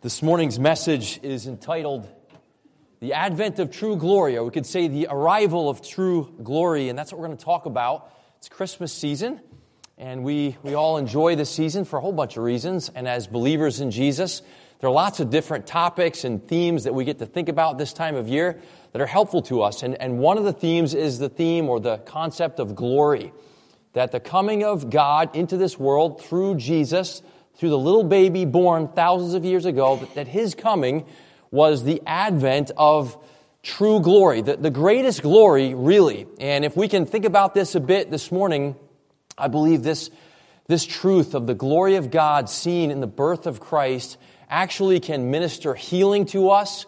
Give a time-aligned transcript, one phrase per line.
[0.00, 2.08] This morning's message is entitled
[3.00, 6.96] The Advent of True Glory, or we could say the arrival of true glory, and
[6.96, 8.12] that's what we're going to talk about.
[8.36, 9.40] It's Christmas season,
[9.98, 12.92] and we, we all enjoy the season for a whole bunch of reasons.
[12.94, 14.40] And as believers in Jesus,
[14.78, 17.92] there are lots of different topics and themes that we get to think about this
[17.92, 18.60] time of year
[18.92, 19.82] that are helpful to us.
[19.82, 23.32] And, and one of the themes is the theme or the concept of glory
[23.94, 27.20] that the coming of God into this world through Jesus
[27.58, 31.04] through the little baby born thousands of years ago, that his coming
[31.50, 33.16] was the advent of
[33.62, 36.26] true glory, the, the greatest glory, really.
[36.38, 38.76] And if we can think about this a bit this morning,
[39.36, 40.10] I believe this,
[40.68, 45.32] this truth of the glory of God seen in the birth of Christ actually can
[45.32, 46.86] minister healing to us,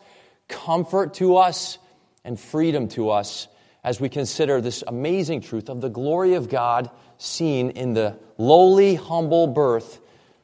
[0.49, 1.79] comfort to us,
[2.25, 3.49] and freedom to us
[3.83, 8.95] as we consider this amazing truth of the glory of God seen in the lowly,
[8.95, 10.01] humble birth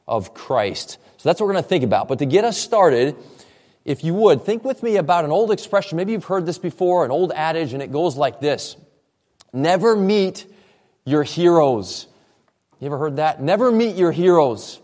[0.07, 0.99] of Christ.
[1.17, 2.09] So that's what we're going to think about.
[2.09, 3.17] But to get us started,
[3.85, 5.97] if you would, think with me about an old expression.
[5.97, 8.77] Maybe you've heard this before, an old adage, and it goes like this
[9.53, 10.45] Never meet
[11.05, 12.07] your heroes.
[12.81, 13.41] You ever heard that?
[13.41, 14.81] Never meet your heroes.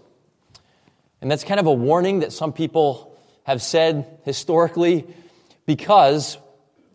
[1.21, 5.07] And that's kind of a warning that some people have said historically
[5.67, 6.39] because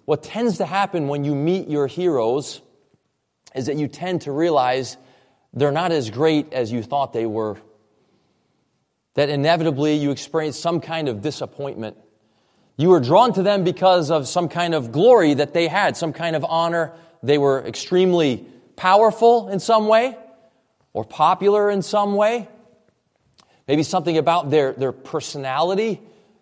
[0.05, 2.61] what tends to happen when you meet your heroes
[3.55, 4.97] is that you tend to realize
[5.53, 7.57] they're not as great as you thought they were
[9.17, 11.97] that inevitably you experience some kind of disappointment.
[12.77, 16.13] You were drawn to them because of some kind of glory that they had, some
[16.13, 16.93] kind of honor.
[17.23, 18.45] They were extremely
[18.75, 20.15] powerful in some way
[20.93, 22.47] or popular in some way.
[23.67, 25.99] Maybe something about their, their personality,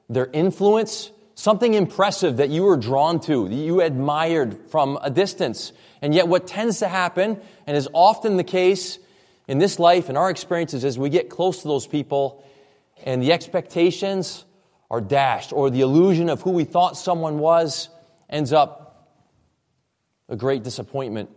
[0.09, 5.71] their influence, something impressive that you were drawn to, that you admired from a distance.
[6.01, 8.99] And yet, what tends to happen, and is often the case
[9.47, 12.41] in this life, in our experiences, as we get close to those people,
[13.03, 14.45] and the expectations
[14.89, 17.89] are dashed, or the illusion of who we thought someone was
[18.29, 19.11] ends up
[20.29, 21.29] a great disappointment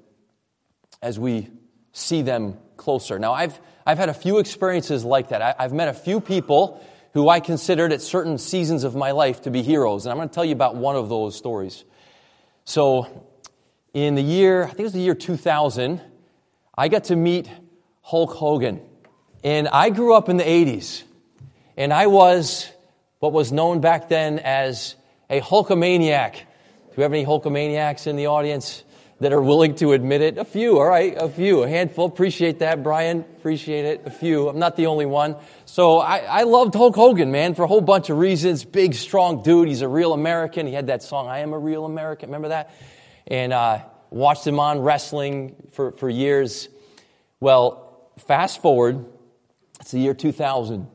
[1.03, 1.49] as we
[1.93, 3.19] see them closer.
[3.19, 5.43] Now, I've, I've had a few experiences like that.
[5.43, 9.43] I, I've met a few people who I considered at certain seasons of my life
[9.43, 11.85] to be heroes, and I'm going to tell you about one of those stories.
[12.65, 13.27] So,
[13.95, 16.01] in the year, I think it was the year 2000,
[16.77, 17.51] I got to meet
[18.03, 18.81] Hulk Hogan.
[19.43, 21.05] And I grew up in the 80s.
[21.79, 22.69] And I was
[23.21, 24.97] what was known back then as
[25.31, 26.33] a Hulkamaniac.
[26.33, 26.41] Do
[26.97, 28.83] we have any Hulkamaniacs in the audience
[29.21, 30.39] that are willing to admit it?
[30.39, 32.07] A few, all right, a few, a handful.
[32.07, 33.21] Appreciate that, Brian.
[33.21, 34.03] Appreciate it.
[34.07, 34.49] A few.
[34.49, 35.37] I'm not the only one.
[35.67, 38.65] So I, I loved Hulk Hogan, man, for a whole bunch of reasons.
[38.65, 39.69] Big, strong dude.
[39.69, 40.67] He's a real American.
[40.67, 42.31] He had that song, I Am a Real American.
[42.31, 42.75] Remember that?
[43.29, 46.69] And uh, watched him on wrestling for, for years.
[47.39, 49.07] Well, fast forward,
[49.79, 50.89] it's the year 2000.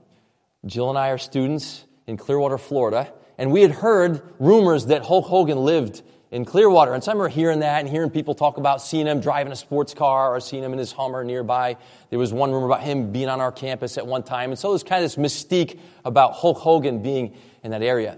[0.66, 5.26] Jill and I are students in Clearwater, Florida, and we had heard rumors that Hulk
[5.26, 6.02] Hogan lived
[6.32, 6.94] in Clearwater.
[6.94, 9.94] And so remember hearing that and hearing people talk about seeing him driving a sports
[9.94, 11.78] car or seeing him in his Hummer nearby.
[12.10, 14.50] There was one rumor about him being on our campus at one time.
[14.50, 18.18] And so there was kind of this mystique about Hulk Hogan being in that area.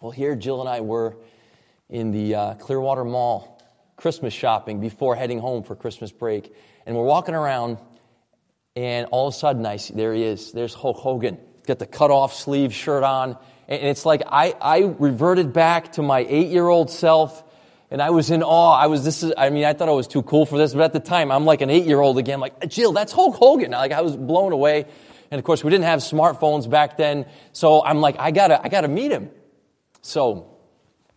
[0.00, 1.16] Well, here Jill and I were
[1.88, 3.62] in the uh, Clearwater Mall
[3.96, 6.52] Christmas shopping before heading home for Christmas break.
[6.86, 7.78] And we're walking around
[8.74, 10.52] and all of a sudden, I see, there he is.
[10.52, 11.38] There's Hulk Hogan.
[11.56, 13.36] He's got the cut off sleeve shirt on.
[13.68, 17.44] And it's like I, I reverted back to my eight year old self.
[17.90, 18.74] And I was in awe.
[18.74, 20.82] I was, this is, I mean, I thought I was too cool for this, but
[20.82, 22.40] at the time, I'm like an eight year old again.
[22.40, 23.72] Like, Jill, that's Hulk Hogan.
[23.72, 24.86] Like, I was blown away.
[25.30, 27.26] And of course, we didn't have smartphones back then.
[27.52, 29.30] So I'm like, I gotta, I gotta meet him.
[30.00, 30.51] So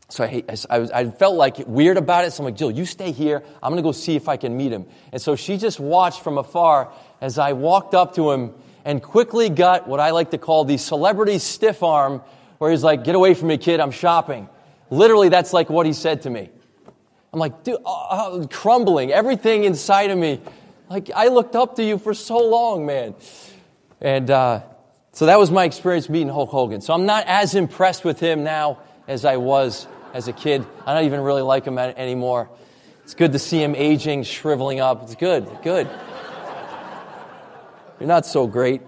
[0.08, 2.32] so I, I, was, I, felt like weird about it.
[2.32, 3.44] So I'm like, Jill, you stay here.
[3.62, 4.86] I'm going to go see if I can meet him.
[5.12, 9.50] And so she just watched from afar as I walked up to him and quickly
[9.50, 12.22] got what I like to call the celebrity stiff arm,
[12.60, 13.80] where he's like, get away from me, kid.
[13.80, 14.48] I'm shopping.
[14.92, 16.52] Literally, that's like what he said to me.
[17.34, 19.12] I'm like, dude, uh crumbling.
[19.12, 20.40] Everything inside of me.
[20.88, 23.16] Like, I looked up to you for so long, man.
[24.00, 24.62] And uh,
[25.14, 26.82] so that was my experience meeting Hulk Hogan.
[26.82, 30.66] So I'm not as impressed with him now as I was as a kid.
[30.86, 32.50] I don't even really like him anymore.
[33.04, 35.04] It's good to see him aging, shriveling up.
[35.04, 35.88] It's good, good.
[38.00, 38.82] You're not so great.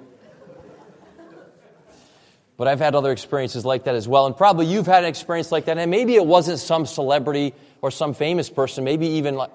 [2.58, 4.26] But I've had other experiences like that as well.
[4.26, 5.78] And probably you've had an experience like that.
[5.78, 9.52] And maybe it wasn't some celebrity or some famous person, maybe even like,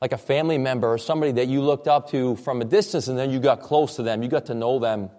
[0.00, 3.18] like a family member or somebody that you looked up to from a distance and
[3.18, 4.22] then you got close to them.
[4.22, 5.10] You got to know them.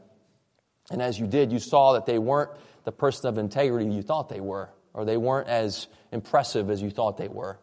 [0.90, 2.50] And as you did, you saw that they weren't
[2.84, 6.90] the person of integrity you thought they were or they weren't as impressive as you
[6.90, 7.60] thought they were,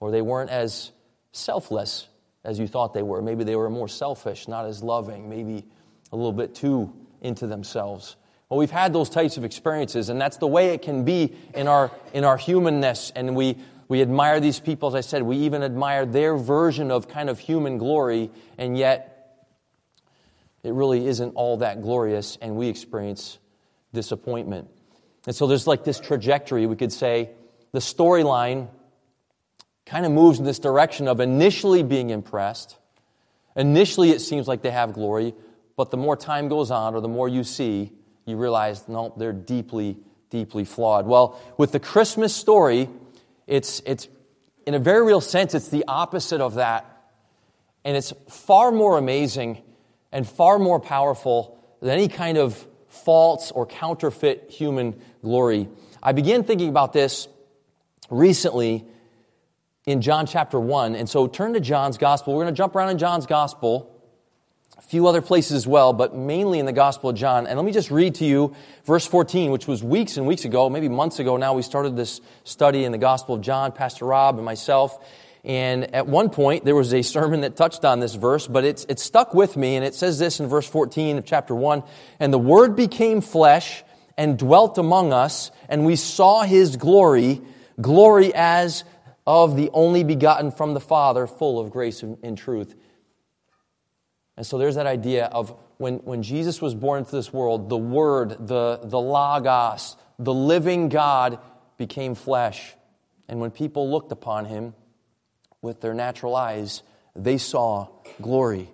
[0.00, 0.92] or they weren't as
[1.32, 2.08] selfless
[2.44, 3.22] as you thought they were.
[3.22, 5.64] Maybe they were more selfish, not as loving, maybe
[6.10, 8.16] a little bit too into themselves.
[8.48, 11.68] Well, we've had those types of experiences, and that's the way it can be in
[11.68, 13.12] our, in our humanness.
[13.14, 13.56] And we,
[13.88, 17.38] we admire these people, as I said, we even admire their version of kind of
[17.38, 19.08] human glory, and yet
[20.62, 23.38] it really isn't all that glorious, and we experience
[23.92, 24.68] disappointment.
[25.26, 27.30] And so there's like this trajectory, we could say,
[27.72, 28.68] the storyline
[29.86, 32.76] kind of moves in this direction of initially being impressed.
[33.56, 35.34] Initially, it seems like they have glory,
[35.76, 37.92] but the more time goes on, or the more you see,
[38.24, 39.98] you realize, no, they're deeply,
[40.30, 41.06] deeply flawed.
[41.06, 42.88] Well, with the Christmas story,
[43.46, 44.08] it's, it's
[44.66, 46.86] in a very real sense, it's the opposite of that.
[47.84, 49.62] And it's far more amazing
[50.12, 55.68] and far more powerful than any kind of false or counterfeit human glory.
[56.02, 57.26] I began thinking about this
[58.10, 58.84] recently
[59.86, 60.94] in John chapter 1.
[60.94, 62.34] And so turn to John's gospel.
[62.34, 63.98] We're going to jump around in John's gospel,
[64.76, 67.46] a few other places as well, but mainly in the gospel of John.
[67.46, 68.54] And let me just read to you
[68.84, 71.54] verse 14, which was weeks and weeks ago, maybe months ago now.
[71.54, 75.02] We started this study in the gospel of John, Pastor Rob and myself.
[75.44, 78.84] And at one point, there was a sermon that touched on this verse, but it's,
[78.88, 79.74] it stuck with me.
[79.74, 81.82] And it says this in verse 14 of chapter 1
[82.20, 83.82] And the Word became flesh
[84.16, 87.40] and dwelt among us, and we saw his glory,
[87.80, 88.84] glory as
[89.26, 92.74] of the only begotten from the Father, full of grace and, truth.
[94.36, 97.76] And so there's that idea of when, when Jesus was born into this world, the
[97.76, 101.40] Word, the, the Logos, the living God
[101.78, 102.74] became flesh.
[103.28, 104.74] And when people looked upon him
[105.62, 106.82] with their natural eyes,
[107.16, 107.88] they saw
[108.20, 108.68] glory.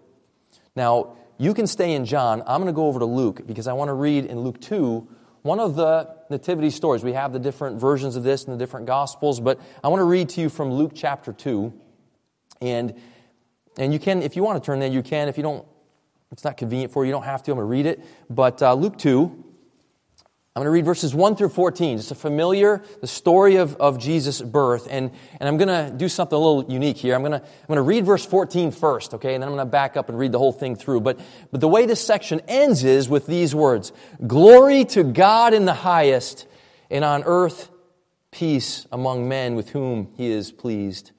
[0.75, 2.43] Now, you can stay in John.
[2.47, 5.07] I'm going to go over to Luke because I want to read in Luke 2
[5.43, 7.05] one of the nativity stories.
[7.05, 10.05] We have the different versions of this in the different gospels, but I want to
[10.05, 11.73] read to you from Luke chapter 2.
[12.61, 12.95] And,
[13.79, 15.29] and you can, if you want to turn there, you can.
[15.29, 15.65] If you don't,
[16.33, 17.53] it's not convenient for you, you don't have to.
[17.53, 18.05] I'm going to read it.
[18.29, 19.45] But uh, Luke 2,
[20.59, 24.01] I'm going to read verses 1 through 14, It's a familiar, the story of, of
[24.01, 24.89] Jesus' birth.
[24.91, 27.15] And, and I'm going to do something a little unique here.
[27.15, 29.35] I'm going, to, I'm going to read verse 14 first, okay?
[29.35, 31.03] And then I'm going to back up and read the whole thing through.
[31.03, 31.21] But,
[31.53, 33.93] but the way this section ends is with these words
[34.27, 36.49] Glory to God in the highest,
[36.91, 37.71] and on earth
[38.33, 41.13] peace among men with whom he is pleased.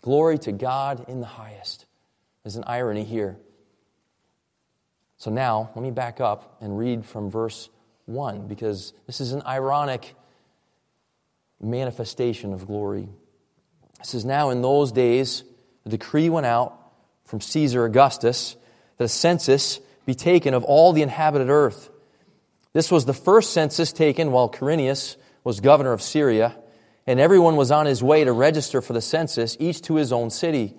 [0.00, 1.84] Glory to God in the highest.
[2.42, 3.36] There's an irony here.
[5.18, 7.68] So now, let me back up and read from verse
[8.08, 10.14] 1 because this is an ironic
[11.60, 13.08] manifestation of glory.
[14.00, 15.44] It says, Now in those days,
[15.84, 16.74] the decree went out
[17.24, 18.56] from Caesar Augustus
[18.96, 21.90] that a census be taken of all the inhabited earth.
[22.72, 26.56] This was the first census taken while Quirinius was governor of Syria,
[27.06, 30.30] and everyone was on his way to register for the census, each to his own
[30.30, 30.74] city.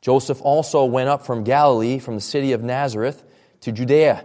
[0.00, 3.24] Joseph also went up from Galilee, from the city of Nazareth,
[3.62, 4.24] to Judea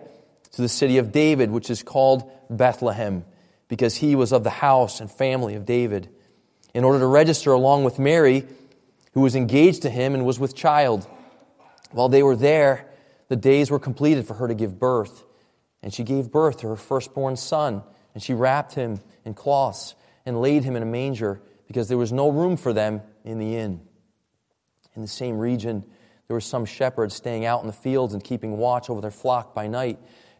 [0.53, 3.25] to the city of David, which is called Bethlehem,
[3.67, 6.09] because he was of the house and family of David,
[6.73, 8.45] in order to register along with Mary,
[9.13, 11.07] who was engaged to him and was with child.
[11.91, 12.89] While they were there,
[13.27, 15.23] the days were completed for her to give birth.
[15.83, 17.83] And she gave birth to her firstborn son,
[18.13, 19.95] and she wrapped him in cloths
[20.25, 23.55] and laid him in a manger, because there was no room for them in the
[23.55, 23.81] inn.
[24.95, 25.83] In the same region,
[26.27, 29.55] there were some shepherds staying out in the fields and keeping watch over their flock
[29.55, 29.99] by night.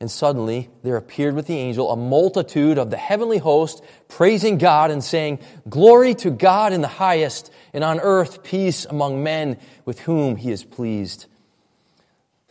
[0.00, 4.90] And suddenly there appeared with the angel a multitude of the heavenly host, praising God
[4.90, 10.00] and saying, Glory to God in the highest, and on earth peace among men with
[10.00, 11.26] whom he is pleased.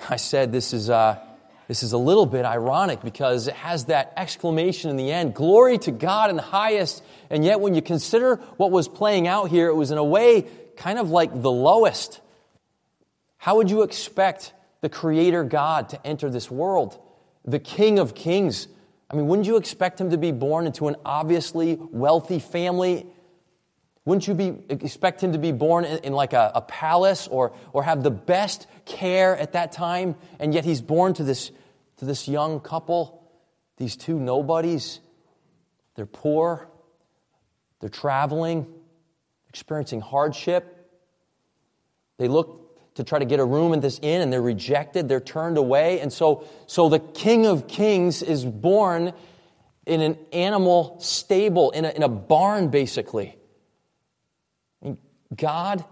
[0.07, 1.17] I said this is, uh,
[1.67, 5.79] this is a little bit ironic because it has that exclamation in the end Glory
[5.79, 7.03] to God in the highest.
[7.31, 10.45] And yet, when you consider what was playing out here, it was in a way
[10.77, 12.21] kind of like the lowest.
[13.37, 16.97] How would you expect the Creator God to enter this world?
[17.45, 18.67] The King of Kings.
[19.09, 23.07] I mean, wouldn't you expect him to be born into an obviously wealthy family?
[24.05, 27.53] Wouldn't you be, expect him to be born in, in like a, a, palace or,
[27.73, 30.15] or have the best care at that time?
[30.39, 31.51] And yet he's born to this,
[31.97, 33.23] to this young couple,
[33.77, 34.99] these two nobodies.
[35.95, 36.69] They're poor,
[37.79, 38.67] they're traveling,
[39.47, 40.75] experiencing hardship.
[42.17, 45.19] They look to try to get a room in this inn and they're rejected, they're
[45.19, 45.99] turned away.
[45.99, 49.13] And so, so the King of Kings is born
[49.85, 53.35] in an animal stable, in a, in a barn, basically.
[55.35, 55.85] God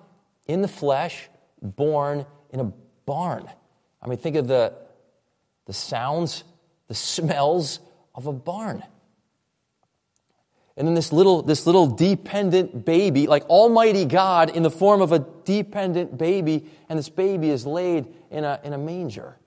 [0.48, 1.30] in the flesh,
[1.62, 2.72] born in a
[3.06, 3.50] barn.
[4.02, 4.74] I mean, think of the,
[5.66, 6.44] the sounds,
[6.88, 7.80] the smells
[8.16, 8.84] of a barn.
[10.78, 15.12] And then this little, this little dependent baby, like Almighty God in the form of
[15.12, 19.38] a dependent baby, and this baby is laid in a, in a manger.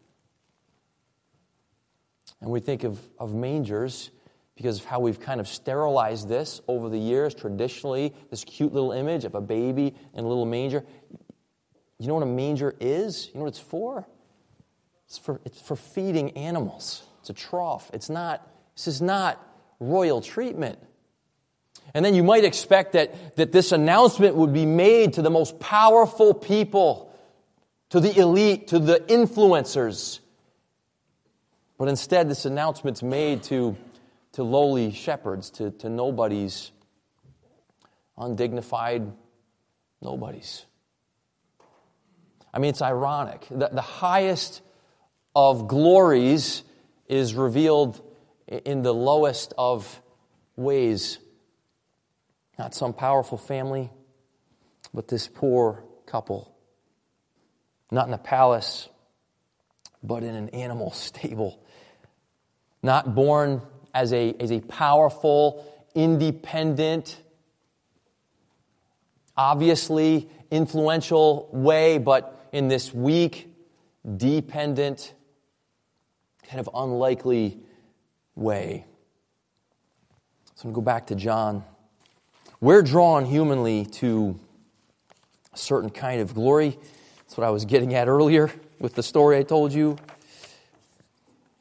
[2.40, 4.10] And we think of, of mangers
[4.56, 7.32] because of how we've kind of sterilized this over the years.
[7.32, 10.84] Traditionally, this cute little image of a baby in a little manger.
[11.98, 13.28] You know what a manger is?
[13.28, 14.04] You know what it's for?
[15.06, 17.04] It's for, it's for feeding animals.
[17.20, 17.88] It's a trough.
[17.94, 19.40] It's not, this is not
[19.78, 20.78] royal treatment.
[21.94, 25.58] And then you might expect that, that this announcement would be made to the most
[25.58, 27.12] powerful people,
[27.90, 30.20] to the elite, to the influencers.
[31.78, 33.76] But instead, this announcement's made to,
[34.32, 36.70] to lowly shepherds, to, to nobodies,
[38.16, 39.10] undignified
[40.02, 40.66] nobodies.
[42.52, 43.46] I mean, it's ironic.
[43.50, 44.62] The, the highest
[45.34, 46.62] of glories
[47.08, 48.00] is revealed
[48.46, 50.02] in the lowest of
[50.56, 51.18] ways.
[52.60, 53.90] Not some powerful family,
[54.92, 56.54] but this poor couple.
[57.90, 58.90] Not in a palace,
[60.02, 61.64] but in an animal stable.
[62.82, 63.62] Not born
[63.94, 65.64] as a, as a powerful,
[65.94, 67.18] independent,
[69.38, 73.48] obviously influential way, but in this weak,
[74.18, 75.14] dependent,
[76.46, 77.58] kind of unlikely
[78.34, 78.84] way.
[80.56, 81.64] So I'm going to go back to John
[82.60, 84.38] we're drawn humanly to
[85.54, 86.78] a certain kind of glory.
[87.20, 89.96] That's what I was getting at earlier with the story I told you.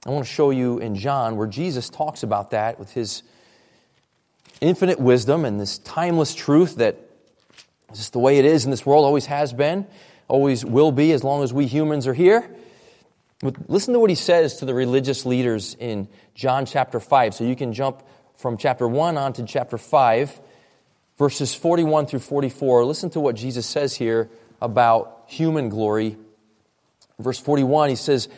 [0.06, 3.24] I want to show you in John where Jesus talks about that with his
[4.60, 6.98] infinite wisdom and this timeless truth that
[7.89, 9.88] this is the way it is in this world, always has been,
[10.27, 12.50] always will be as long as we humans are here.
[13.39, 17.36] But listen to what he says to the religious leaders in John chapter 5.
[17.36, 18.03] So you can jump
[18.36, 20.41] from chapter 1 on to chapter 5
[21.20, 22.86] verses 41 through 44.
[22.86, 26.18] Listen to what Jesus says here about human glory.
[27.20, 28.30] Verse 41, he says,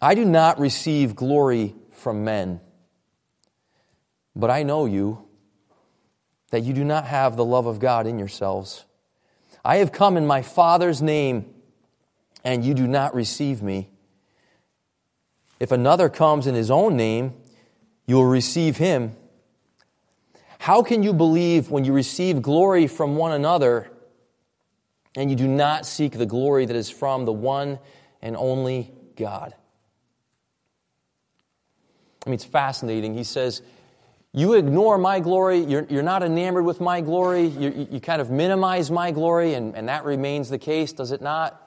[0.00, 2.60] I do not receive glory from men,
[4.34, 5.24] but I know you,
[6.50, 8.84] that you do not have the love of God in yourselves.
[9.64, 11.52] I have come in my Father's name,
[12.42, 13.90] and you do not receive me.
[15.60, 17.34] If another comes in his own name,
[18.06, 19.14] you will receive him.
[20.58, 23.90] How can you believe when you receive glory from one another
[25.16, 27.78] and you do not seek the glory that is from the one
[28.20, 29.54] and only God?
[32.26, 33.14] I mean, it's fascinating.
[33.14, 33.62] He says,
[34.32, 38.30] You ignore my glory, you're, you're not enamored with my glory, you, you kind of
[38.30, 41.64] minimize my glory, and, and that remains the case, does it not?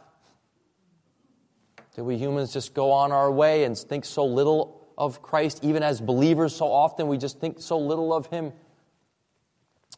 [1.95, 5.59] Do we humans just go on our way and think so little of Christ?
[5.63, 8.53] Even as believers, so often we just think so little of Him.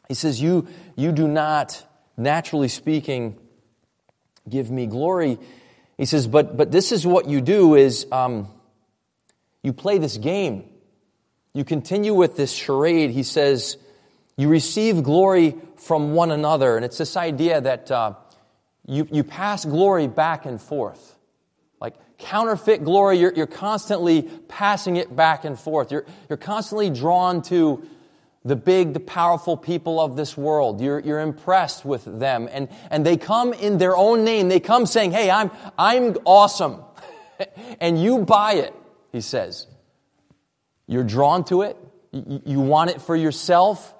[0.08, 1.84] He says, You, you do not,
[2.16, 3.38] naturally speaking,
[4.48, 5.38] give me glory.
[5.96, 8.48] He says, But, but this is what you do is um,
[9.62, 10.68] you play this game.
[11.52, 13.10] You continue with this charade.
[13.10, 13.76] He says,
[14.36, 16.76] You receive glory from one another.
[16.76, 18.14] And it's this idea that uh,
[18.86, 21.16] you, you pass glory back and forth.
[21.80, 25.92] Like counterfeit glory, you're, you're constantly passing it back and forth.
[25.92, 27.86] You're, you're constantly drawn to
[28.44, 30.80] the big, the powerful people of this world.
[30.80, 32.48] You're, you're impressed with them.
[32.52, 34.48] And, and they come in their own name.
[34.48, 36.82] They come saying, Hey, I'm, I'm awesome.
[37.80, 38.74] and you buy it,
[39.12, 39.66] he says.
[40.86, 41.78] You're drawn to it.
[42.12, 43.94] You, you want it for yourself.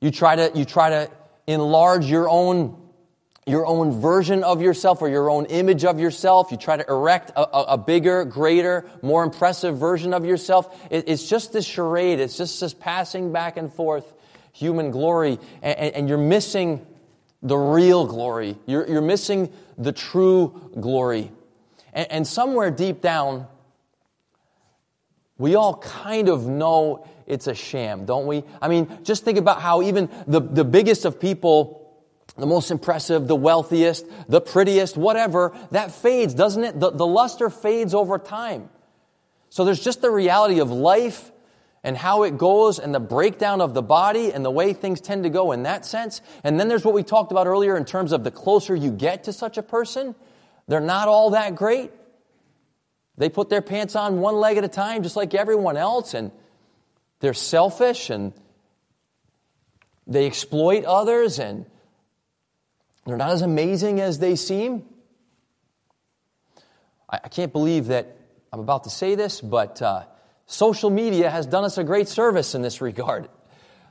[0.00, 1.10] You try to, you try to
[1.46, 2.79] enlarge your own
[3.50, 6.50] your own version of yourself or your own image of yourself.
[6.50, 10.80] You try to erect a, a, a bigger, greater, more impressive version of yourself.
[10.90, 12.20] It, it's just this charade.
[12.20, 14.12] It's just this passing back and forth
[14.52, 15.38] human glory.
[15.62, 16.86] And, and you're missing
[17.42, 18.56] the real glory.
[18.66, 21.32] You're, you're missing the true glory.
[21.92, 23.46] And, and somewhere deep down,
[25.38, 28.44] we all kind of know it's a sham, don't we?
[28.60, 31.79] I mean, just think about how even the, the biggest of people
[32.40, 36.80] the most impressive, the wealthiest, the prettiest, whatever, that fades, doesn't it?
[36.80, 38.68] The, the luster fades over time.
[39.50, 41.30] So there's just the reality of life
[41.82, 45.24] and how it goes and the breakdown of the body and the way things tend
[45.24, 46.20] to go in that sense.
[46.44, 49.24] And then there's what we talked about earlier in terms of the closer you get
[49.24, 50.14] to such a person,
[50.68, 51.90] they're not all that great.
[53.16, 56.14] They put their pants on one leg at a time, just like everyone else.
[56.14, 56.30] And
[57.20, 58.32] they're selfish and
[60.06, 61.66] they exploit others and
[63.06, 64.84] they're not as amazing as they seem.
[67.08, 68.16] I, I can't believe that
[68.52, 70.04] I'm about to say this, but uh,
[70.46, 73.28] social media has done us a great service in this regard.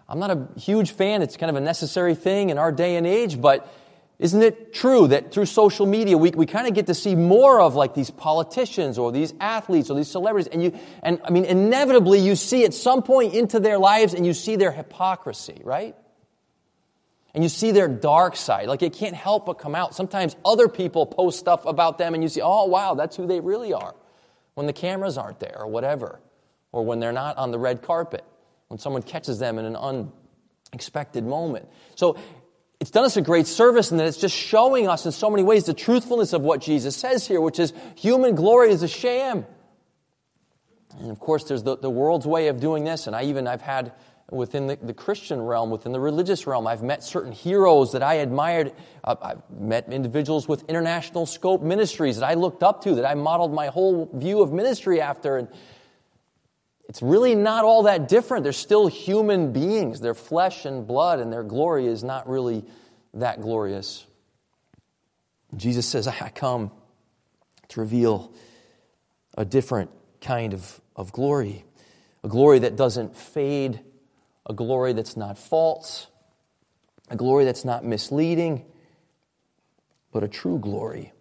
[0.07, 3.05] I'm not a huge fan, it's kind of a necessary thing in our day and
[3.05, 3.71] age, but
[4.17, 7.61] isn't it true that through social media we, we kind of get to see more
[7.61, 11.45] of like these politicians or these athletes or these celebrities and you and I mean
[11.45, 15.95] inevitably you see at some point into their lives and you see their hypocrisy, right?
[17.33, 18.67] And you see their dark side.
[18.67, 19.95] Like it can't help but come out.
[19.95, 23.39] Sometimes other people post stuff about them and you see, oh wow, that's who they
[23.39, 23.95] really are.
[24.55, 26.19] When the cameras aren't there or whatever.
[26.71, 28.23] Or when they're not on the red carpet.
[28.67, 29.75] When someone catches them in an
[30.71, 31.67] unexpected moment.
[31.95, 32.17] So
[32.79, 35.43] it's done us a great service and that it's just showing us in so many
[35.43, 39.45] ways the truthfulness of what Jesus says here, which is human glory is a sham.
[40.97, 43.61] And of course, there's the, the world's way of doing this, and I even I've
[43.61, 43.93] had
[44.31, 48.15] within the, the Christian realm, within the religious realm, I've met certain heroes that I
[48.15, 48.73] admired.
[49.03, 53.15] Uh, I've met individuals with international scope ministries that I looked up to, that I
[53.15, 55.37] modeled my whole view of ministry after.
[55.37, 55.47] And
[56.87, 58.43] it's really not all that different.
[58.43, 59.99] They're still human beings.
[59.99, 62.65] They're flesh and blood, and their glory is not really
[63.13, 64.05] that glorious.
[65.55, 66.71] Jesus says, I come
[67.69, 68.33] to reveal
[69.37, 71.63] a different kind of, of glory,
[72.23, 73.79] a glory that doesn't fade,
[74.49, 76.07] a glory that's not false,
[77.09, 78.65] a glory that's not misleading,
[80.11, 81.13] but a true glory.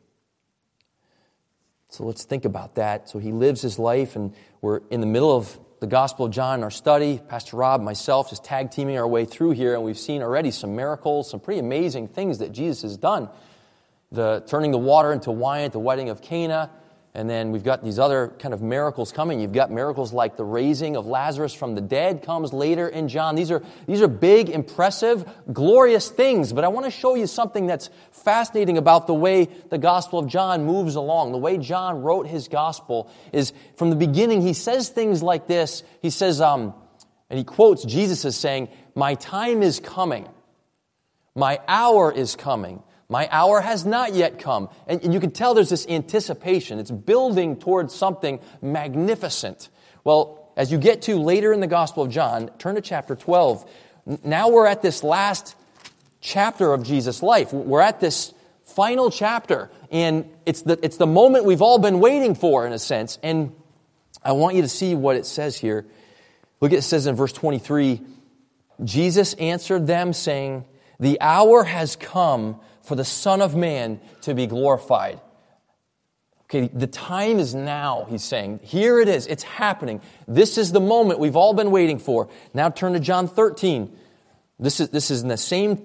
[1.91, 3.09] So let's think about that.
[3.09, 6.59] So he lives his life, and we're in the middle of the Gospel of John
[6.59, 7.21] in our study.
[7.29, 10.75] Pastor Rob, myself, just tag teaming our way through here, and we've seen already some
[10.75, 13.29] miracles, some pretty amazing things that Jesus has done.
[14.11, 16.71] The turning the water into wine at the wedding of Cana,
[17.19, 19.41] and then we've got these other kind of miracles coming.
[19.41, 23.35] You've got miracles like the raising of Lazarus from the dead comes later in John.
[23.35, 26.53] These are, these are big, impressive, glorious things.
[26.53, 30.29] But I want to show you something that's fascinating about the way the Gospel of
[30.29, 31.33] John moves along.
[31.33, 35.83] The way John wrote his Gospel is from the beginning, he says things like this.
[36.01, 36.73] He says, um,
[37.29, 40.29] and he quotes Jesus as saying, My time is coming.
[41.35, 42.81] My hour is coming.
[43.09, 44.69] My hour has not yet come.
[44.87, 46.79] And, you can tell there's this anticipation.
[46.79, 49.71] It's building towards something magnificent.
[50.05, 53.71] Well, as you get to later in the Gospel of John, turn to chapter 12.
[54.25, 55.55] Now we're at this last
[56.21, 57.53] chapter of Jesus' life.
[57.53, 62.35] We're at this final chapter, and it's the, it's the moment we've all been waiting
[62.35, 63.19] for, in a sense.
[63.23, 63.55] And
[64.23, 65.87] I want you to see what it says here.
[66.61, 68.03] Look, it says in verse 23
[68.85, 70.65] Jesus answered them, saying,
[71.01, 75.21] The hour has come for the Son of Man to be glorified.
[76.45, 78.61] Okay, the time is now, he's saying.
[78.63, 79.27] Here it is.
[79.27, 80.01] It's happening.
[80.27, 82.31] This is the moment we've all been waiting for.
[82.55, 83.95] Now turn to John 13.
[84.59, 85.83] This is, this is in the same,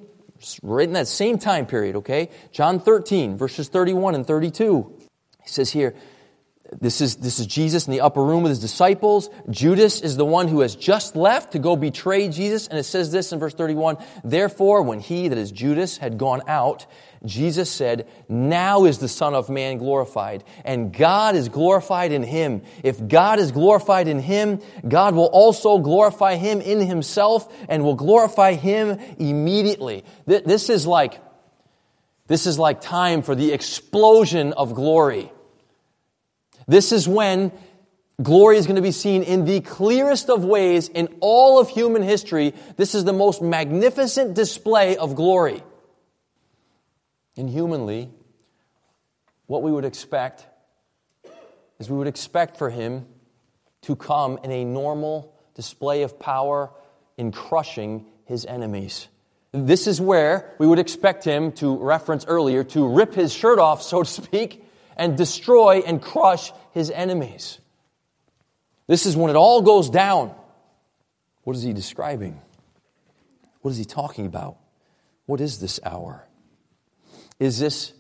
[0.62, 2.30] right in that same time period, okay?
[2.54, 4.94] John 13, verses 31 and 32.
[5.44, 5.94] He says here,
[6.80, 9.30] this is, this is Jesus in the upper room with his disciples.
[9.50, 12.68] Judas is the one who has just left to go betray Jesus.
[12.68, 16.42] And it says this in verse 31 Therefore, when he, that is Judas, had gone
[16.48, 16.86] out,
[17.26, 22.64] Jesus said, Now is the Son of Man glorified, and God is glorified in him.
[22.84, 27.96] If God is glorified in him, God will also glorify him in himself and will
[27.96, 30.04] glorify him immediately.
[30.26, 31.22] This is like,
[32.28, 35.32] this is like time for the explosion of glory.
[36.68, 37.52] This is when
[38.22, 42.04] glory is going to be seen in the clearest of ways in all of human
[42.04, 42.54] history.
[42.78, 45.64] This is the most magnificent display of glory.
[47.36, 48.12] And humanly,
[49.48, 50.46] what we would expect
[51.80, 53.06] is we would expect for him
[53.82, 56.70] to come in a normal display of power
[57.18, 59.08] in crushing his enemies.
[59.52, 63.82] This is where we would expect him to reference earlier to rip his shirt off,
[63.82, 64.63] so to speak,
[64.98, 67.60] and destroy and crush his enemies.
[68.88, 70.36] This is when it all goes down.
[71.44, 72.40] What is he describing?
[73.62, 74.58] What is he talking about?
[75.26, 76.28] What is this hour?
[77.40, 77.94] Is this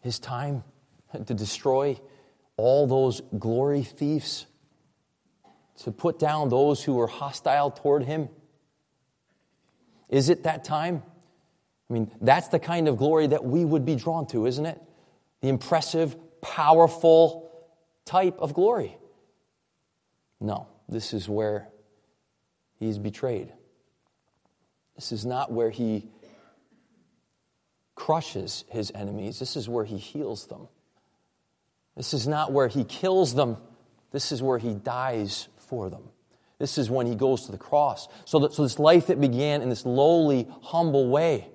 [0.00, 0.64] his time
[1.26, 1.98] to destroy
[2.56, 4.46] all those glory thieves?
[5.84, 8.28] To put down those who were hostile toward him?
[10.08, 11.02] Is it that time?
[11.90, 14.80] I mean, that's the kind of glory that we would be drawn to, isn't it?
[15.42, 17.50] The impressive, powerful
[18.06, 18.96] type of glory.
[20.40, 21.68] No, this is where
[22.78, 23.52] he is betrayed.
[24.96, 26.08] This is not where he
[27.94, 29.38] crushes his enemies.
[29.38, 30.68] This is where he heals them.
[31.96, 33.56] This is not where he kills them.
[34.10, 36.04] This is where he dies for them.
[36.58, 38.08] This is when he goes to the cross.
[38.24, 41.48] So, that, so this life that began in this lowly, humble way.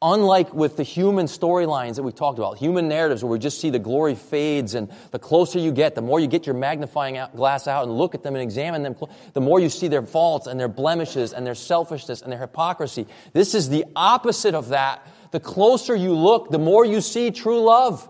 [0.00, 3.70] Unlike with the human storylines that we talked about, human narratives where we just see
[3.70, 7.66] the glory fades, and the closer you get, the more you get your magnifying glass
[7.66, 8.94] out and look at them and examine them,
[9.32, 13.08] the more you see their faults and their blemishes and their selfishness and their hypocrisy.
[13.32, 15.04] This is the opposite of that.
[15.32, 18.08] The closer you look, the more you see true love.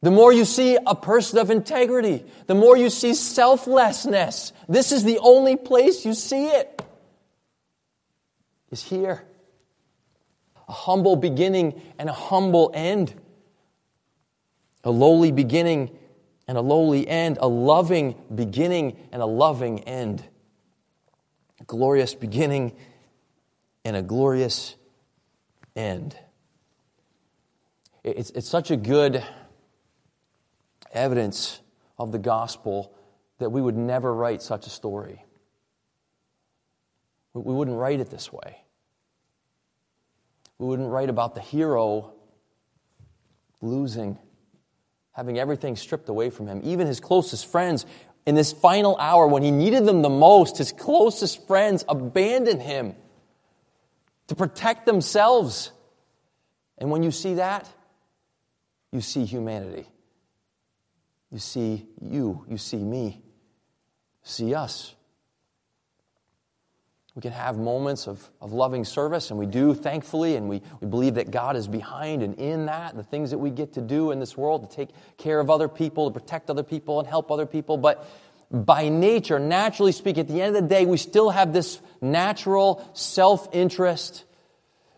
[0.00, 4.52] The more you see a person of integrity, the more you see selflessness.
[4.68, 6.82] This is the only place you see it.
[8.70, 9.24] Is here.
[10.68, 13.14] A humble beginning and a humble end.
[14.84, 15.96] A lowly beginning
[16.46, 17.38] and a lowly end.
[17.40, 20.24] A loving beginning and a loving end.
[21.60, 22.76] A glorious beginning
[23.84, 24.76] and a glorious
[25.74, 26.16] end.
[28.04, 29.24] It's, it's such a good
[30.92, 31.60] evidence
[31.98, 32.94] of the gospel
[33.38, 35.24] that we would never write such a story.
[37.34, 38.62] We wouldn't write it this way.
[40.58, 42.12] We wouldn't write about the hero
[43.60, 44.18] losing,
[45.12, 46.60] having everything stripped away from him.
[46.64, 47.86] Even his closest friends,
[48.26, 52.94] in this final hour when he needed them the most, his closest friends abandoned him
[54.26, 55.72] to protect themselves.
[56.76, 57.66] And when you see that,
[58.92, 59.86] you see humanity.
[61.30, 63.22] You see you, you see me,
[64.22, 64.94] see us.
[67.18, 70.86] We can have moments of, of loving service, and we do, thankfully, and we, we
[70.86, 74.12] believe that God is behind and in that, the things that we get to do
[74.12, 77.32] in this world to take care of other people, to protect other people, and help
[77.32, 77.76] other people.
[77.76, 78.08] But
[78.52, 82.88] by nature, naturally speaking, at the end of the day, we still have this natural
[82.92, 84.24] self interest,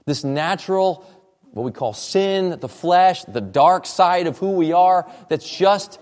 [0.04, 1.06] this natural,
[1.52, 5.98] what we call sin, the flesh, the dark side of who we are, that's just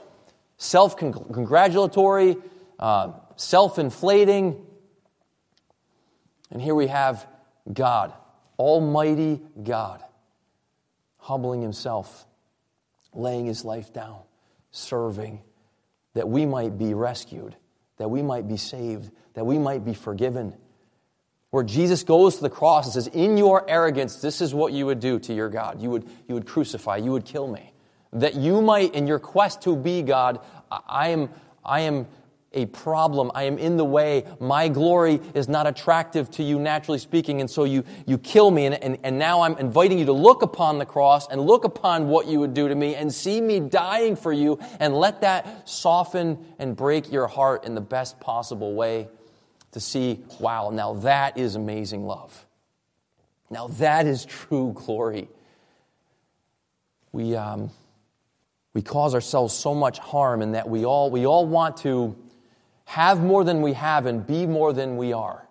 [0.57, 2.39] self congratulatory,
[2.81, 4.65] uh, self inflating.
[6.51, 7.27] And here we have
[7.73, 8.13] God,
[8.59, 10.03] Almighty God,
[11.19, 12.27] humbling himself,
[13.13, 14.21] laying his life down,
[14.71, 15.43] serving,
[16.15, 17.57] that we might be rescued,
[17.99, 20.55] that we might be saved, that we might be forgiven.
[21.51, 24.87] Where Jesus goes to the cross and says, In your arrogance, this is what you
[24.87, 25.81] would do to your God.
[25.81, 27.73] You would, you would crucify, you would kill me
[28.13, 31.31] that you might, in your quest to be God, I am,
[31.65, 32.07] I am
[32.59, 33.31] a problem.
[33.35, 34.25] I am in the way.
[34.41, 38.67] My glory is not attractive to you, naturally speaking, and so you, you kill me.
[38.67, 42.09] And, and, and now I'm inviting you to look upon the cross and look upon
[42.09, 45.69] what you would do to me and see me dying for you and let that
[45.69, 49.09] soften and break your heart in the best possible way
[49.73, 52.47] to see, wow, now that is amazing love.
[53.51, 55.29] Now that is true glory.
[57.13, 57.71] We, um,
[58.75, 62.17] we cause ourselves so much harm in that we all, we all want to
[62.89, 65.47] have more than we have and be more than we are.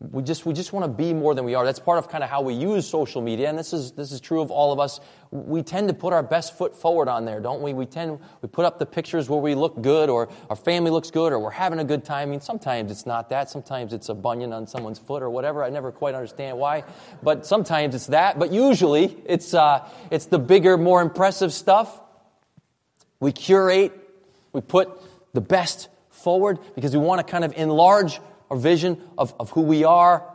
[0.00, 1.64] We just, we just want to be more than we are.
[1.64, 4.20] That's part of kind of how we use social media, and this is, this is
[4.20, 5.00] true of all of us.
[5.30, 7.72] We tend to put our best foot forward on there, don't we?
[7.72, 11.10] We tend, we put up the pictures where we look good, or our family looks
[11.10, 12.28] good, or we're having a good time.
[12.28, 13.48] I mean, sometimes it's not that.
[13.48, 15.64] Sometimes it's a bunion on someone's foot or whatever.
[15.64, 16.84] I never quite understand why.
[17.22, 18.38] But sometimes it's that.
[18.38, 21.98] But usually it's, uh, it's the bigger, more impressive stuff.
[23.20, 23.92] We curate,
[24.52, 24.90] we put
[25.38, 28.18] the best forward because we want to kind of enlarge
[28.50, 30.28] our vision of, of who we are,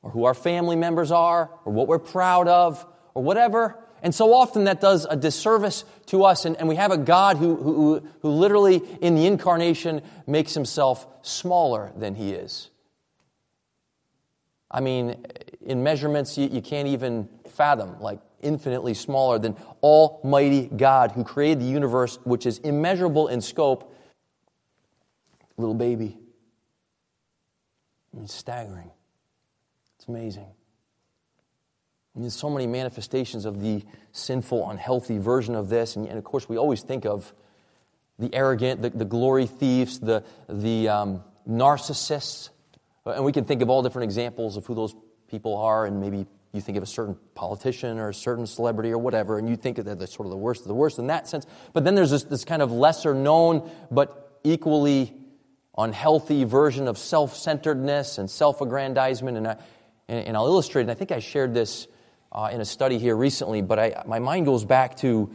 [0.00, 3.76] or who our family members are, or what we're proud of, or whatever.
[4.00, 7.36] And so often that does a disservice to us, and, and we have a God
[7.36, 12.70] who, who, who literally, in the incarnation, makes himself smaller than he is.
[14.70, 15.26] I mean,
[15.66, 21.60] in measurements you, you can't even fathom, like infinitely smaller than Almighty God who created
[21.60, 23.92] the universe, which is immeasurable in scope.
[25.56, 26.18] Little baby
[28.22, 28.90] it's staggering.
[29.96, 30.46] It's amazing.
[32.14, 35.96] And there's so many manifestations of the sinful, unhealthy version of this.
[35.96, 37.32] And, and of course, we always think of
[38.18, 42.50] the arrogant, the, the glory thieves, the, the um, narcissists.
[43.04, 44.94] And we can think of all different examples of who those
[45.28, 45.86] people are.
[45.86, 49.48] And maybe you think of a certain politician or a certain celebrity or whatever, and
[49.48, 51.46] you think that they're sort of the worst of the worst in that sense.
[51.72, 55.12] But then there's this, this kind of lesser known but equally
[55.76, 59.36] unhealthy version of self centeredness and self aggrandizement.
[59.36, 59.56] And,
[60.08, 61.88] and, I'll illustrate, and I think I shared this
[62.30, 65.32] uh, in a study here recently, but I, my mind goes back to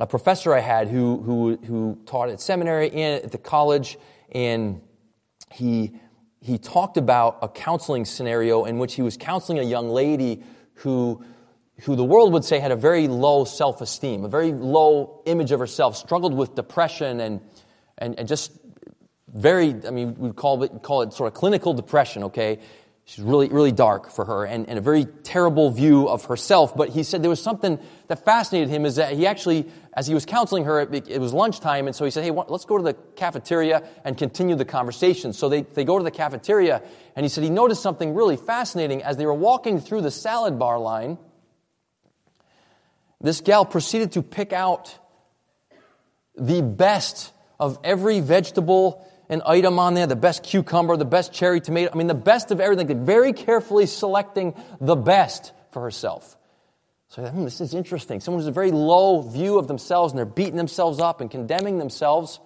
[0.00, 3.98] a professor I had who, who, who taught at seminary and at the college,
[4.32, 4.80] and
[5.52, 5.92] he,
[6.40, 10.42] he talked about a counseling scenario in which he was counseling a young lady
[10.74, 11.24] who,
[11.82, 15.52] who the world would say had a very low self esteem, a very low image
[15.52, 17.40] of herself, struggled with depression and
[17.98, 18.52] and, and just
[19.32, 22.58] very, I mean, we'd call it, call it sort of clinical depression, okay?
[23.08, 26.76] She's really, really dark for her and, and a very terrible view of herself.
[26.76, 30.12] But he said there was something that fascinated him is that he actually, as he
[30.12, 31.86] was counseling her, it, it was lunchtime.
[31.86, 35.32] And so he said, hey, let's go to the cafeteria and continue the conversation.
[35.32, 36.82] So they, they go to the cafeteria.
[37.16, 40.58] And he said he noticed something really fascinating as they were walking through the salad
[40.58, 41.16] bar line.
[43.22, 44.94] This gal proceeded to pick out
[46.36, 51.60] the best of every vegetable and item on there, the best cucumber, the best cherry
[51.60, 51.90] tomato.
[51.92, 56.36] I mean, the best of everything, very carefully selecting the best for herself.
[57.08, 58.20] So hmm, this is interesting.
[58.20, 61.78] Someone who's a very low view of themselves and they're beating themselves up and condemning
[61.78, 62.40] themselves.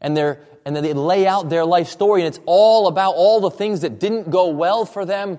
[0.00, 3.40] And, they're, and then they lay out their life story, and it's all about all
[3.40, 5.38] the things that didn't go well for them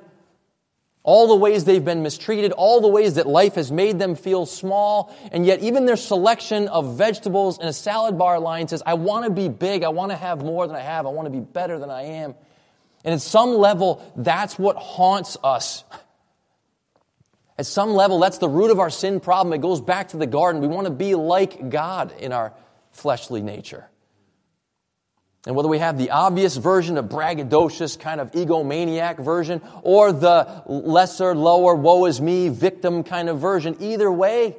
[1.04, 4.46] all the ways they've been mistreated, all the ways that life has made them feel
[4.46, 8.94] small, and yet even their selection of vegetables in a salad bar line says, I
[8.94, 11.30] want to be big, I want to have more than I have, I want to
[11.30, 12.36] be better than I am.
[13.04, 15.84] And at some level, that's what haunts us.
[17.58, 19.54] At some level, that's the root of our sin problem.
[19.54, 20.62] It goes back to the garden.
[20.62, 22.54] We want to be like God in our
[22.92, 23.88] fleshly nature.
[25.46, 30.64] And whether we have the obvious version of braggadocious, kind of egomaniac version, or the
[30.66, 34.56] lesser, lower, woe is me, victim kind of version, either way,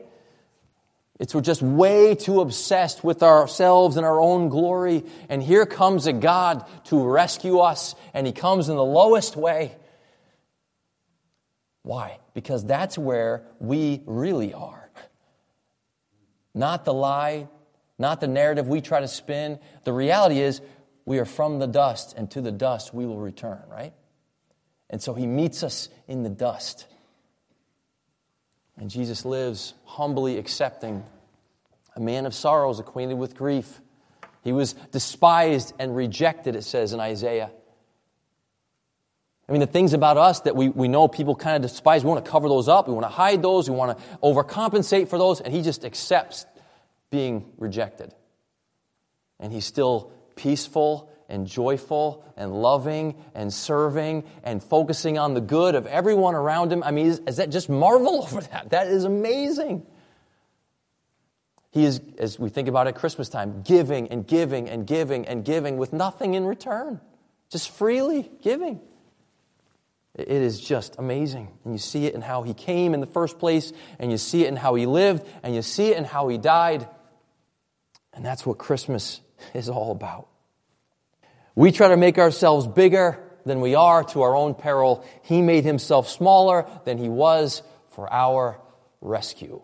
[1.18, 5.05] it's we're just way too obsessed with ourselves and our own glory.
[5.29, 9.77] And here comes a God to rescue us, and He comes in the lowest way.
[11.83, 12.18] Why?
[12.35, 14.90] Because that's where we really are.
[16.53, 17.49] Not the lie,
[17.99, 19.61] not the narrative we try to spin.
[19.85, 20.61] The reality is,
[21.05, 23.93] we are from the dust, and to the dust we will return, right?
[24.90, 26.87] And so he meets us in the dust.
[28.77, 31.05] And Jesus lives humbly accepting,
[31.95, 33.81] a man of sorrows, acquainted with grief.
[34.43, 37.51] He was despised and rejected, it says in Isaiah.
[39.49, 42.09] I mean, the things about us that we, we know people kind of despise, we
[42.09, 45.19] want to cover those up, we want to hide those, we want to overcompensate for
[45.19, 46.47] those, and he just accepts
[47.11, 48.14] being rejected.
[49.38, 55.75] And he still peaceful and joyful and loving and serving and focusing on the good
[55.75, 56.83] of everyone around him.
[56.83, 58.70] I mean, is, is that just marvel over that?
[58.70, 59.87] That is amazing.
[61.70, 65.44] He is, as we think about it Christmas time, giving and giving and giving and
[65.44, 67.01] giving with nothing in return,
[67.51, 68.81] just freely giving.
[70.14, 71.49] It is just amazing.
[71.64, 74.44] And you see it in how he came in the first place, and you see
[74.44, 76.88] it in how he lived, and you see it in how he died.
[78.12, 79.20] And that's what Christmas
[79.52, 80.28] is all about.
[81.54, 85.04] We try to make ourselves bigger than we are to our own peril.
[85.22, 88.61] He made himself smaller than he was for our
[89.00, 89.62] rescue.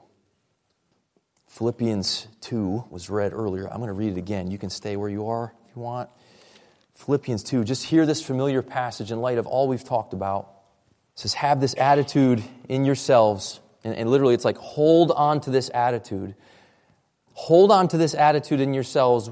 [1.46, 3.66] Philippians 2 was read earlier.
[3.66, 4.50] I'm going to read it again.
[4.50, 6.08] You can stay where you are if you want.
[6.94, 10.50] Philippians 2, just hear this familiar passage in light of all we've talked about.
[11.14, 13.60] It says, Have this attitude in yourselves.
[13.82, 16.34] And, and literally, it's like, hold on to this attitude.
[17.32, 19.30] Hold on to this attitude in yourselves,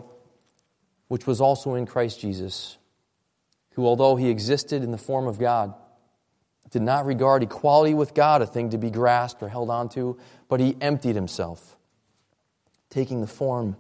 [1.09, 2.79] which was also in Christ Jesus,
[3.73, 5.75] who, although he existed in the form of God,
[6.71, 10.19] did not regard equality with God a thing to be grasped or held onto,
[10.49, 11.77] but he emptied himself,
[12.91, 13.77] taking the form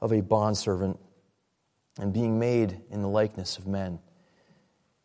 [0.00, 0.98] of a bondservant
[1.98, 3.98] and being made in the likeness of men.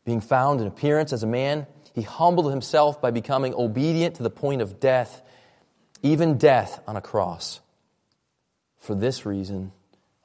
[0.04, 4.30] Being found in appearance as a man, he humbled himself by becoming obedient to the
[4.30, 5.22] point of death,
[6.04, 7.62] even death on a cross.
[8.78, 9.72] For this reason,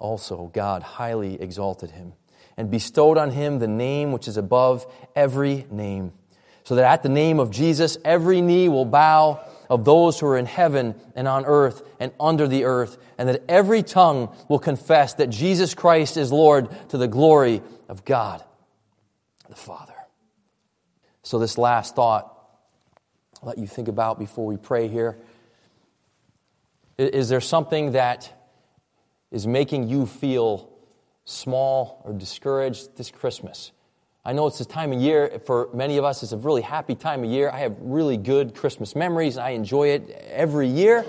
[0.00, 2.14] also God highly exalted him
[2.56, 4.84] and bestowed on him the name which is above
[5.14, 6.12] every name,
[6.64, 10.36] so that at the name of Jesus every knee will bow of those who are
[10.36, 15.14] in heaven and on earth and under the earth, and that every tongue will confess
[15.14, 18.42] that Jesus Christ is Lord to the glory of God
[19.48, 19.94] the Father.
[21.22, 22.36] So, this last thought
[23.42, 25.18] I'll let you think about before we pray here.
[26.98, 28.32] Is there something that
[29.30, 30.70] is making you feel
[31.24, 33.72] small or discouraged this Christmas.
[34.24, 36.94] I know it's this time of year, for many of us, it's a really happy
[36.94, 37.50] time of year.
[37.50, 39.38] I have really good Christmas memories.
[39.38, 41.06] I enjoy it every year.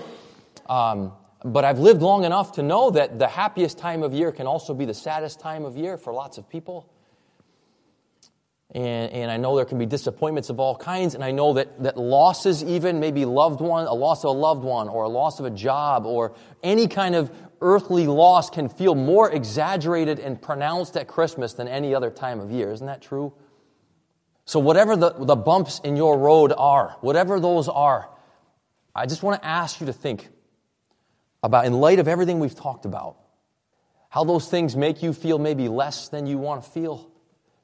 [0.66, 1.12] Um,
[1.44, 4.74] but I've lived long enough to know that the happiest time of year can also
[4.74, 6.88] be the saddest time of year for lots of people.
[8.74, 11.82] And, and, I know there can be disappointments of all kinds, and I know that,
[11.82, 15.40] that losses, even maybe loved one, a loss of a loved one, or a loss
[15.40, 16.32] of a job, or
[16.62, 17.30] any kind of
[17.62, 22.50] earthly loss can feel more exaggerated and pronounced at Christmas than any other time of
[22.50, 22.72] year.
[22.72, 23.32] Isn't that true?
[24.44, 28.08] So, whatever the, the bumps in your road are, whatever those are,
[28.94, 30.28] I just want to ask you to think
[31.42, 33.16] about, in light of everything we've talked about,
[34.10, 37.10] how those things make you feel maybe less than you want to feel.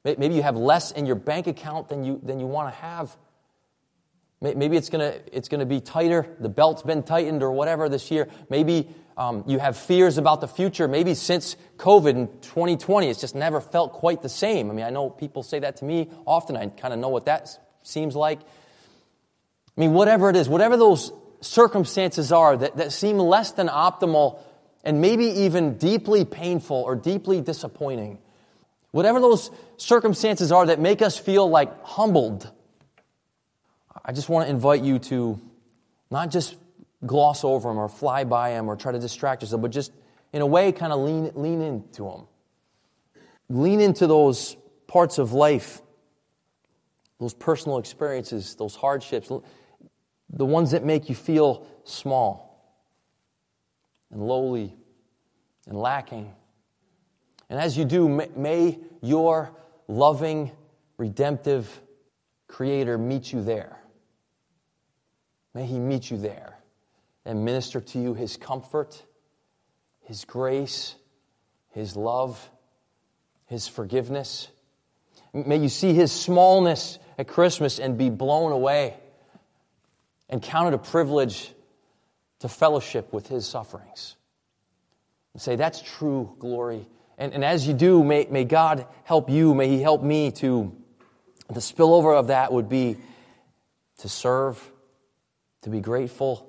[0.03, 3.15] Maybe you have less in your bank account than you, than you want to have.
[4.41, 6.25] Maybe it's going to it's gonna be tighter.
[6.39, 8.29] The belt's been tightened or whatever this year.
[8.49, 8.87] Maybe
[9.19, 10.87] um, you have fears about the future.
[10.87, 14.71] Maybe since COVID in 2020, it's just never felt quite the same.
[14.71, 16.55] I mean, I know people say that to me often.
[16.55, 17.49] I kind of know what that
[17.83, 18.39] seems like.
[18.39, 24.39] I mean, whatever it is, whatever those circumstances are that, that seem less than optimal
[24.85, 28.19] and maybe even deeply painful or deeply disappointing,
[28.91, 32.49] whatever those circumstances are that make us feel like humbled,
[34.05, 35.41] I just want to invite you to
[36.09, 36.55] not just
[37.05, 39.91] gloss over them or fly by them or try to distract yourself, but just
[40.33, 42.27] in a way kind of lean, lean into them.
[43.49, 44.57] Lean into those
[44.87, 45.81] parts of life,
[47.19, 49.31] those personal experiences, those hardships,
[50.29, 52.77] the ones that make you feel small
[54.11, 54.75] and lowly
[55.67, 56.31] and lacking.
[57.49, 59.55] And as you do, may your
[59.87, 60.51] loving,
[60.97, 61.81] redemptive
[62.47, 63.79] Creator meet you there.
[65.53, 66.58] May He meet you there
[67.25, 69.03] and minister to you His comfort,
[70.01, 70.95] His grace,
[71.71, 72.49] His love,
[73.47, 74.47] His forgiveness.
[75.33, 78.95] May you see His smallness at Christmas and be blown away
[80.29, 81.51] and count it a privilege
[82.39, 84.15] to fellowship with His sufferings.
[85.33, 86.87] And say, that's true glory.
[87.17, 90.75] And, and as you do, may, may God help you, may He help me to,
[91.49, 92.97] the spillover of that would be
[93.99, 94.63] to serve,
[95.63, 96.48] to be grateful,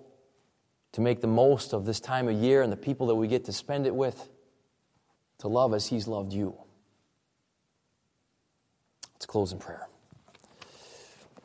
[0.92, 3.44] to make the most of this time of year and the people that we get
[3.44, 4.28] to spend it with,
[5.38, 6.54] to love as He's loved you.
[9.14, 9.86] Let's close in prayer.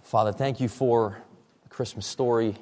[0.01, 1.17] Father, thank you for
[1.63, 2.55] the Christmas story.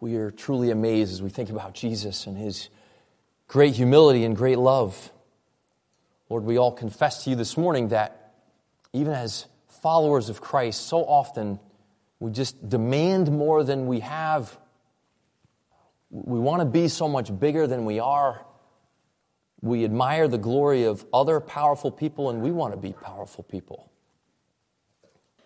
[0.00, 2.68] We are truly amazed as we think about Jesus and His
[3.46, 5.12] great humility and great love.
[6.28, 8.32] Lord, we all confess to you this morning that
[8.92, 9.46] even as
[9.82, 11.58] followers of Christ, so often
[12.20, 14.56] we just demand more than we have
[16.10, 18.44] we want to be so much bigger than we are.
[19.60, 23.90] We admire the glory of other powerful people, and we want to be powerful people.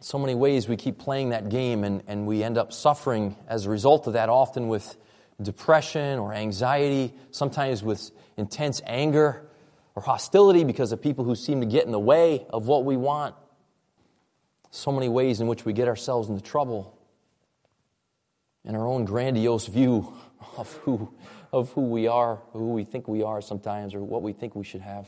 [0.01, 3.67] So many ways we keep playing that game, and, and we end up suffering as
[3.67, 4.97] a result of that, often with
[5.41, 9.49] depression or anxiety, sometimes with intense anger
[9.95, 12.97] or hostility because of people who seem to get in the way of what we
[12.97, 13.35] want.
[14.71, 16.99] So many ways in which we get ourselves into trouble
[18.65, 20.13] in our own grandiose view
[20.57, 21.13] of who,
[21.53, 24.65] of who we are, who we think we are sometimes, or what we think we
[24.65, 25.07] should have.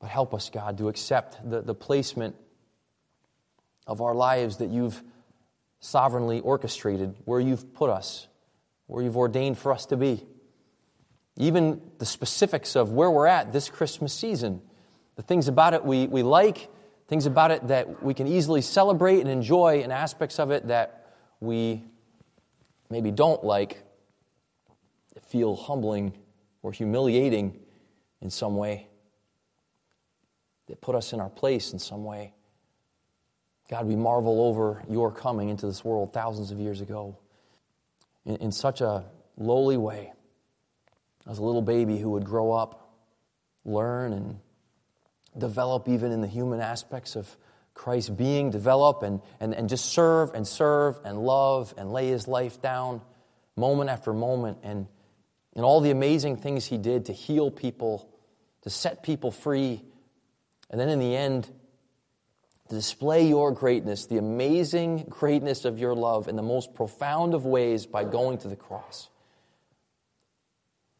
[0.00, 2.36] But help us, God, to accept the, the placement
[3.86, 5.02] of our lives that you've
[5.80, 8.28] sovereignly orchestrated, where you've put us,
[8.86, 10.24] where you've ordained for us to be.
[11.36, 14.62] Even the specifics of where we're at this Christmas season,
[15.16, 16.70] the things about it we, we like,
[17.08, 21.12] things about it that we can easily celebrate and enjoy, and aspects of it that
[21.40, 21.84] we
[22.94, 23.82] maybe don't like
[25.26, 26.12] feel humbling
[26.62, 27.58] or humiliating
[28.22, 28.86] in some way,
[30.68, 32.32] that put us in our place in some way.
[33.68, 37.18] God, we marvel over your coming into this world thousands of years ago
[38.24, 39.04] in, in such a
[39.36, 40.12] lowly way
[41.28, 42.94] as a little baby who would grow up,
[43.64, 44.38] learn, and
[45.36, 47.36] develop even in the human aspects of
[47.74, 52.26] Christ being, develop, and, and, and just serve and serve and love and lay his
[52.26, 53.02] life down
[53.56, 54.86] moment after moment, and,
[55.54, 58.08] and all the amazing things he did to heal people,
[58.62, 59.82] to set people free,
[60.70, 61.48] and then in the end,
[62.68, 67.86] display your greatness, the amazing greatness of your love in the most profound of ways
[67.86, 69.08] by going to the cross.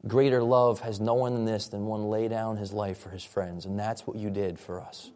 [0.06, 3.24] Greater love has no one than this than one lay down his life for his
[3.24, 5.10] friends, and that's what you did for us.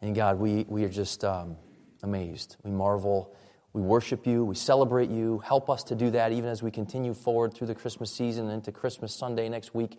[0.00, 1.56] And God, we, we are just um,
[2.02, 2.56] amazed.
[2.62, 3.34] We marvel.
[3.72, 4.44] We worship you.
[4.44, 5.38] We celebrate you.
[5.38, 8.54] Help us to do that even as we continue forward through the Christmas season and
[8.54, 9.98] into Christmas Sunday next week.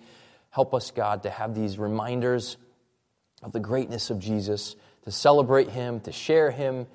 [0.49, 2.57] Help us, God, to have these reminders
[3.43, 6.87] of the greatness of Jesus, to celebrate him, to share him,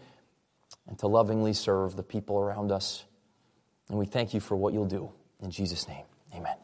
[0.87, 3.05] and to lovingly serve the people around us.
[3.89, 5.11] And we thank you for what you'll do.
[5.43, 6.05] In Jesus' name,
[6.35, 6.57] amen.